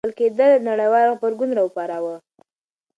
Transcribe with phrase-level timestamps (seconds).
[0.03, 2.15] نیول کېدل نړیوال غبرګون راوپاروه.